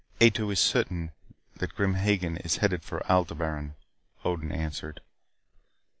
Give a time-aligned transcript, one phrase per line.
[0.19, 1.11] "Ato is certain
[1.57, 3.75] that Grim Hagen is headed for Aldebaran,"
[4.25, 5.01] Odin answered.